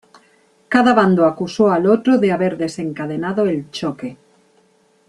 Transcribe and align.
Cada 0.67 0.95
bando 0.95 1.27
acusó 1.27 1.69
al 1.69 1.85
otro 1.85 2.17
de 2.17 2.31
haber 2.31 2.57
desencadenado 2.57 3.45
el 3.45 3.69
choque. 3.69 4.17